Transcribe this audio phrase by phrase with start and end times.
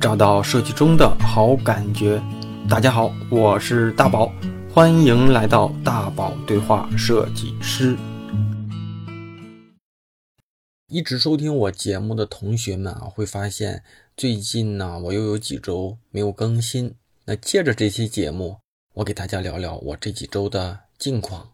[0.00, 2.18] 找到设计中的好感觉。
[2.70, 4.32] 大家好，我是大宝，
[4.72, 7.94] 欢迎来到大宝对话设计师。
[10.88, 13.84] 一直收听我节目的同学们啊，会发现
[14.16, 16.94] 最近呢，我又有几周没有更新。
[17.26, 18.56] 那借着这期节目，
[18.94, 21.46] 我给大家聊聊我这几周的近况。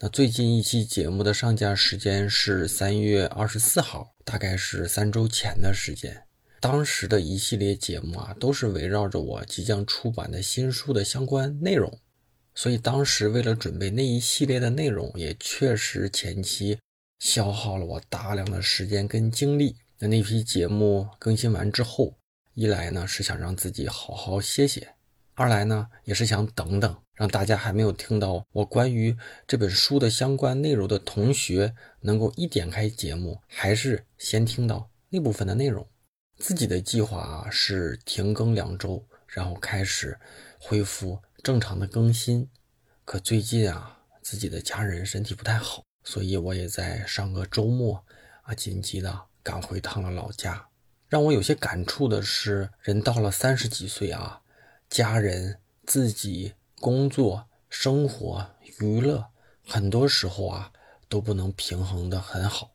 [0.00, 6.25] 那最近一期节目的上架时间是三月二十四号，大概是三周前的时间。
[6.60, 12.00] 当时的一系列节目啊，都是围绕着我即将出版的新书的相关内容，
[12.54, 16.78] 所以当时为了准备那一系列的内容，也确实前期
[17.18, 19.76] 消耗了我大量的时间跟精力。
[19.98, 22.14] 那那批节目更新完之后，
[22.54, 24.94] 一来呢是想让自己好好歇歇。
[25.34, 29.14] 二来呢，也是想等等，让大家还没有听到我关于
[29.46, 35.86] 这本书的相关内容的同学，能够一点开节目，还是先听到那部分的内容。
[36.38, 40.18] 自己的计划啊是停更两周，然后开始
[40.60, 42.48] 恢复正常的更新。
[43.04, 48.04] 可最近啊，自己的家人身体不太好，所以我也在上个周末
[48.42, 50.68] 啊，紧急的赶回趟了老家。
[51.08, 54.42] 让我有些感触的是，人到了三十几岁啊。
[54.90, 58.46] 家人、自己、工作、生活、
[58.78, 59.26] 娱乐，
[59.66, 60.72] 很多时候啊
[61.08, 62.70] 都不能平衡的很好，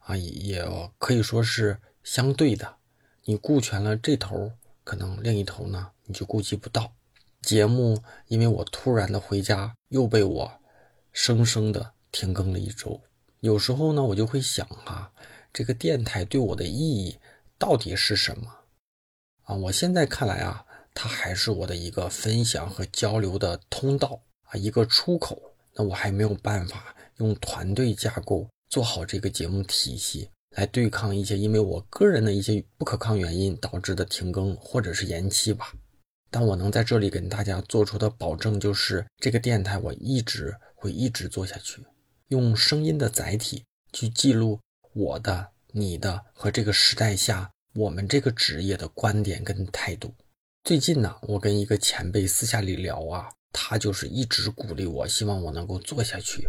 [0.00, 0.64] 啊也
[0.98, 2.78] 可以说是相对的。
[3.26, 6.92] 你顾全了这头，可能另一头呢你就顾及不到。
[7.42, 10.60] 节目因为我突然的回家，又被我
[11.12, 13.00] 生生的停更了一周。
[13.40, 15.12] 有时候呢，我就会想哈，
[15.52, 17.18] 这个电台对我的意义
[17.58, 18.50] 到底是什么？
[19.42, 20.64] 啊，我现在看来啊。
[20.98, 25.38] 它还是我的一个分享和交流的通道啊，一个出口。
[25.74, 35.72] 那我还没有办法用团队架构做好这个节目体系，来对抗一些因为我个人的一些不可抗原因导致的停更或者是延期吧。
[36.30, 41.84] 但我能在这里跟大家做出的保证就是，这个电台我一直会一直做下去，
[42.28, 44.58] 用声音的载体去记录
[44.92, 50.12] 我的、你的和这个时代下我们这个职业的观点跟态度。
[50.64, 56.48] 最近呢，我跟一个前辈私下里聊啊，他就是一直鼓励我，希望我能够做下去。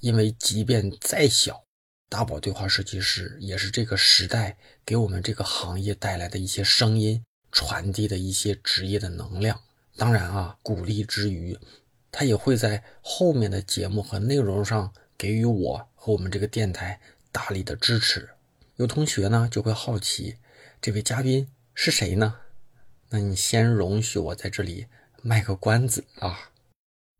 [0.00, 1.64] 因为即便再小，
[2.08, 9.60] 大宝对话设计师也是这个时代给我们这个行业带来的一些声音，传递的一些职业的能量。
[9.96, 11.58] 当然啊，鼓励之余，
[12.12, 17.00] 他也会在后面的节目和内容上给予我和我们这个电台
[17.32, 18.30] 大力的支持。
[18.76, 20.36] 有同学呢就会好奇，
[20.80, 22.36] 这位嘉宾是谁呢？
[23.08, 24.86] 那你先容许我在这里
[25.22, 26.50] 卖个关子啊，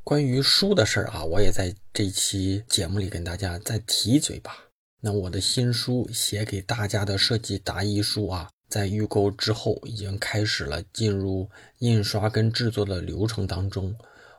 [0.04, 4.65] 关于书的事儿啊，我也在这期节目里跟大家再提一嘴吧。
[5.06, 13.94] 那我的新书写给大家的设计答疑书啊，在预购之后已经开始了进入印刷跟制作的流程当中。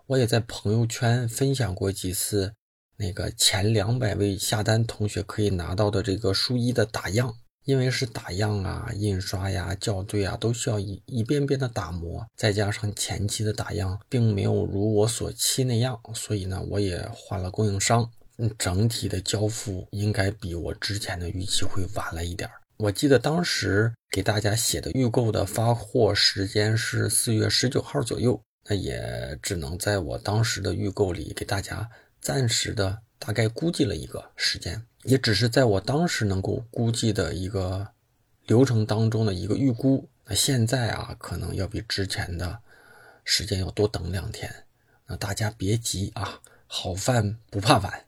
[0.07, 2.51] 我也在朋友圈分享过几次，
[2.97, 7.33] 那个前两百位下单同学可以拿到的这个书衣的打样。
[7.63, 18.09] 因为是打样啊、印刷呀、校对啊，都需要一一遍遍的打磨，再加上前期的打样并没有如我所期那样，所以呢，我也换了供应商。
[18.37, 28.39] 嗯，整体的交付应该比我之前的预期会晚了一点我记得当时给大家写的预购的发货时间是四月十九号左右，
[28.69, 31.89] 那也只能在我当时的预购里给大家
[32.21, 34.85] 暂时的大概估计了一个时间。
[35.03, 37.87] 也只是在我当时能够估计的一个
[38.45, 42.59] 流程当中的一个预估，那现在啊，可能要比之前的
[43.23, 44.53] 时间要多等两天。
[45.07, 48.05] 那大家别急啊，好饭不怕晚。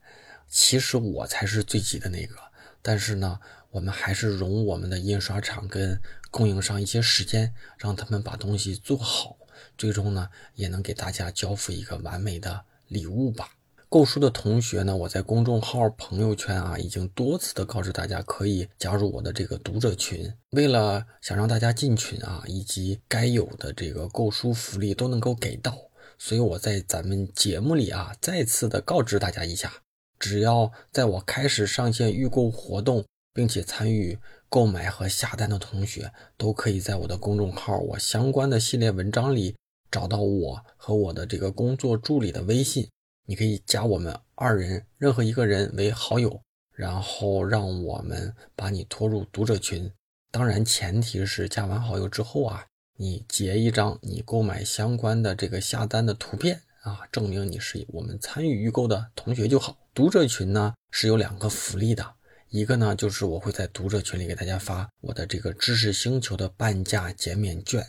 [0.49, 2.35] 其实我才是最急的那个，
[2.81, 3.39] 但是呢，
[3.71, 6.01] 我们还是容我们的印刷厂跟
[6.31, 9.37] 供应商一些时间，让他们把东西做好，
[9.77, 13.51] 最终呢，也能给大家交付一个完美的礼物吧。
[13.87, 20.31] 购书的同学呢，我在公众号、朋友圈啊，已经多次的告知大家可以加入我的这个读者群。
[20.51, 25.75] 为了想让大家进群啊，以及该有的这个购书福利都能够给到，
[26.19, 29.73] 所以我在咱们节目里啊，再次的告知大家一下：
[30.19, 34.19] 只要在我开始上线预购活动，并且参与
[34.49, 39.55] 购买和下单的同学，都可以在我的公众号我相关的系列文章里
[39.89, 42.89] 找到我和我的这个工作助理的微信。
[43.25, 46.41] 你可以加我们二人任何一个人为好友，
[46.73, 49.91] 然后让我们把你拖入读者群。
[50.31, 52.65] 当然，前提是加完好友之后啊，
[52.97, 59.77] 你截一张你购买相关的这个下单的图片啊，证明你是我们参与预购的同学就好。
[59.93, 62.13] 读者群呢是有两个福利的，
[62.49, 67.85] 一个呢就是我会在读者群里给大家发我的这个知识星球的半价减免券，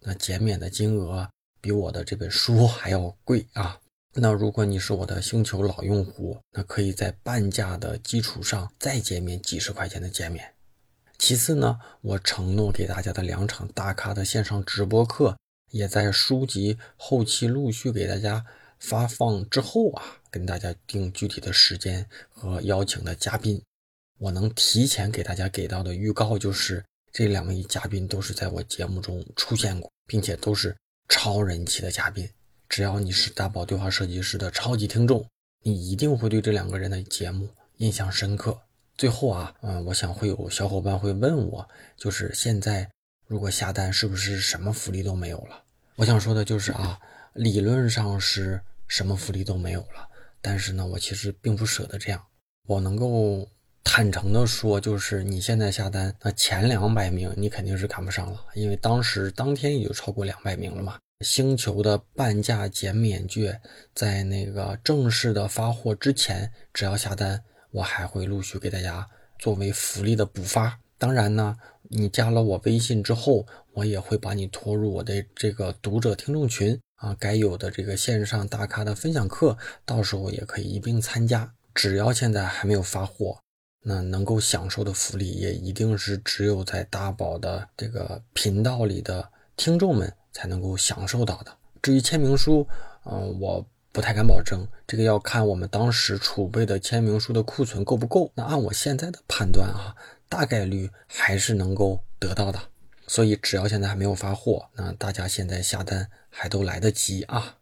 [0.00, 1.28] 那减免的金额
[1.60, 3.80] 比我的这本书 还要贵啊。
[4.16, 10.54] 那如果你是我的星球老用户，那可以在半价的基础上再减免几十块钱的减免。
[11.18, 15.36] 其次呢，我承诺给大家的两场大咖的线上直播课，
[15.74, 18.46] 也在书籍后期陆续给大家
[18.78, 23.60] 发放之后啊，跟大家定具体的时间和邀请的嘉宾。
[24.18, 30.76] 我能提前给大家给到的预告就是，这两位嘉宾都是在我节目中出现过，并且都是
[31.08, 32.30] 超人气的嘉宾。
[32.68, 35.26] 只要你是大宝对话设计师的超级听众，
[35.64, 37.48] 你一定会对这两个人的节目
[37.78, 38.56] 印象深刻。
[38.96, 42.88] 最后啊，嗯，我想会有小伙伴会问我，就是现在
[43.26, 45.63] 如果下单是不是什么福利都没有了？
[45.96, 46.98] 我想说的就是啊，
[47.34, 50.08] 理论上是什么福利都没有了，
[50.40, 52.20] 但是呢，我其实并不舍得这样。
[52.66, 53.48] 我能够
[53.84, 60.98] 坦诚的说，就是你现在下单，那前两百名你肯定是赶不上了，因为当时当天也就超过两百名了嘛。
[61.24, 63.60] 星球的半价减免券，
[63.94, 67.40] 在那个正式的发货之前，只要下单，
[67.70, 69.08] 我还会陆续给大家
[69.38, 70.80] 作为福利的补发。
[70.98, 71.56] 当然呢，
[71.94, 81.54] 你加了我微信之后，我也会把你拖入我的这个读者听众群啊，该有的这个线上大咖的分享课，到时候也可以一并参加。
[81.74, 83.38] 只要现在还没有发货，
[83.84, 90.12] 那能够享受的福利，也一定是只有在大宝的这个频道里的听众们。
[90.34, 91.56] 才能够享受到的。
[91.80, 92.66] 至于签名书，
[93.04, 93.64] 嗯，我
[93.94, 98.32] 不太敢保证，这个要看我们当时储备的签名书的库存够不够。
[98.34, 99.94] 那按我现在的判断啊，
[100.28, 102.58] 大概率还是能够得到的。
[103.06, 107.58] 所以只要现在还没有发货，那大家现在下单还都来得及啊。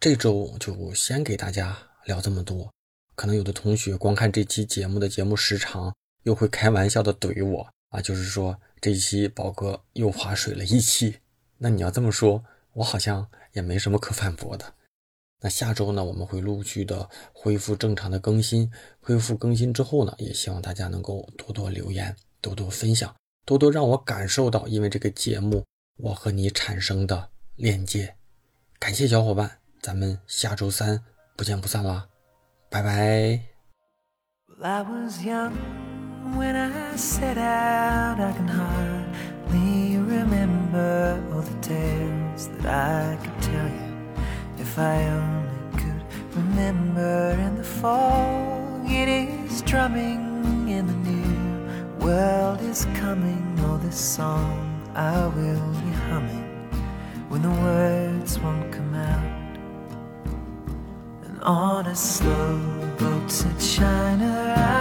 [0.00, 2.68] 这周就先给大家聊这么多。
[3.14, 5.94] 可能有的同学光看这期节目的节目时长，
[6.24, 11.18] 又会开玩笑的怼我啊，就是说这期宝哥又划水了一期。
[11.58, 14.74] 那你要这么说，我好像也没什么可反驳的。
[15.40, 18.70] 那下周呢，我们会陆续的恢复正常的更新。
[19.00, 25.64] 恢复更新之后呢，也希望大家能够多多留言，多多分享，多多让我感受到因为这个节目
[25.98, 28.16] 我和你产生的链接。
[28.78, 31.02] 感谢小伙伴，咱们下周三
[31.36, 32.08] 不见不散啦，
[32.70, 33.40] 拜拜。
[43.52, 43.85] me
[44.76, 46.02] if I only could
[46.36, 48.84] remember in the fog.
[48.84, 53.58] It is drumming in the new world is coming.
[53.60, 56.68] Oh this song I will be humming
[57.30, 59.56] when the words won't come out.
[61.24, 62.58] And on a slow
[62.98, 64.75] boat to China I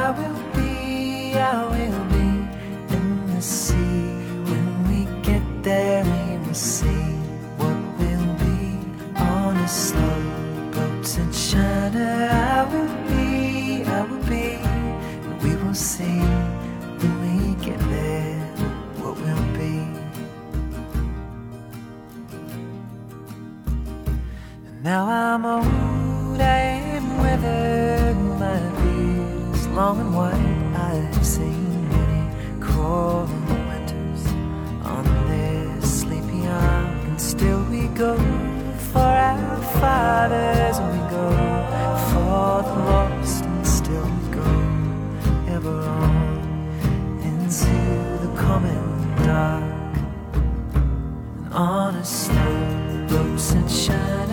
[28.59, 30.33] my long and white.
[30.75, 34.25] I have seen many crawling winters
[34.83, 37.07] on this sleepy island.
[37.07, 38.17] And still we go
[38.91, 41.29] for our fathers and we go
[42.11, 44.51] for the lost and still we go
[45.55, 47.75] ever on into
[48.23, 49.63] the coming dark
[51.35, 54.24] and on a slow boat sunshine I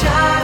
[0.00, 0.39] shine.